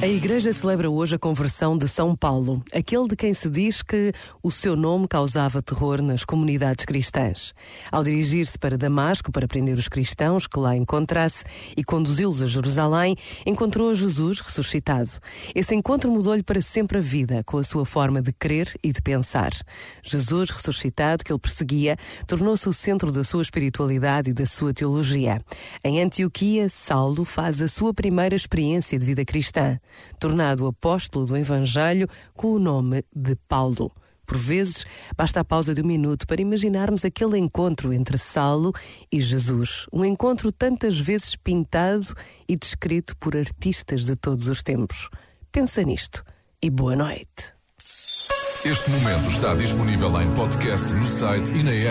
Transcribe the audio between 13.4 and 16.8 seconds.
encontrou Jesus ressuscitado. Esse encontro mudou-lhe para